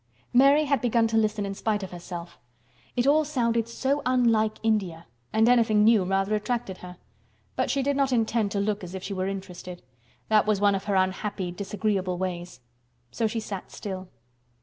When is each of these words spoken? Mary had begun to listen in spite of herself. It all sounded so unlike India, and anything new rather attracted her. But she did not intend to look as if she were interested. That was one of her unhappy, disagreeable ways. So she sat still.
Mary 0.33 0.63
had 0.65 0.81
begun 0.81 1.05
to 1.07 1.15
listen 1.15 1.45
in 1.45 1.53
spite 1.53 1.83
of 1.83 1.91
herself. 1.91 2.39
It 2.95 3.05
all 3.05 3.23
sounded 3.23 3.67
so 3.69 4.01
unlike 4.03 4.57
India, 4.63 5.05
and 5.31 5.47
anything 5.47 5.83
new 5.83 6.03
rather 6.05 6.33
attracted 6.33 6.79
her. 6.79 6.97
But 7.55 7.69
she 7.69 7.83
did 7.83 7.95
not 7.95 8.11
intend 8.11 8.49
to 8.53 8.59
look 8.59 8.83
as 8.83 8.95
if 8.95 9.03
she 9.03 9.13
were 9.13 9.27
interested. 9.27 9.83
That 10.27 10.47
was 10.47 10.59
one 10.59 10.73
of 10.73 10.85
her 10.85 10.95
unhappy, 10.95 11.51
disagreeable 11.51 12.17
ways. 12.17 12.61
So 13.11 13.27
she 13.27 13.39
sat 13.39 13.69
still. 13.71 14.07